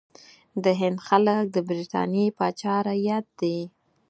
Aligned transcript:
د 0.63 0.65
هند 0.79 0.97
خلک 1.07 1.43
د 1.55 1.57
برټانیې 1.67 2.25
پاچا 2.37 2.75
رعیت 2.87 3.25
دي. 3.41 3.59